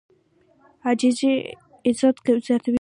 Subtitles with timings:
[0.85, 1.33] عاجزي
[1.87, 2.69] عزت زیاتوي.